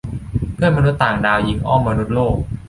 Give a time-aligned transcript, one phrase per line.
[0.53, 2.35] เพื่อนมนุษย์ต่างดาวยิงอ้อมมนุษย์โลก!